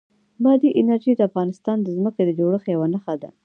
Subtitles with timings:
[0.43, 3.29] بادي انرژي د افغانستان د ځمکې د جوړښت یوه نښه ده.